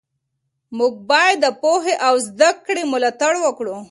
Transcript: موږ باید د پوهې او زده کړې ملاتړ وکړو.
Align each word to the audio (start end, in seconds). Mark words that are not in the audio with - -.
موږ 0.77 0.93
باید 1.09 1.37
د 1.43 1.45
پوهې 1.61 1.95
او 2.07 2.13
زده 2.27 2.49
کړې 2.65 2.83
ملاتړ 2.91 3.33
وکړو. 3.45 3.77